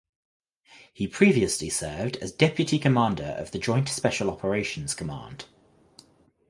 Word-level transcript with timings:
He 0.91 1.07
previously 1.07 1.69
served 1.69 2.15
as 2.17 2.31
deputy 2.31 2.79
commander 2.79 3.35
of 3.37 3.51
the 3.51 3.59
Joint 3.59 3.87
Special 3.87 4.31
Operations 4.31 4.95
Command. 4.95 5.45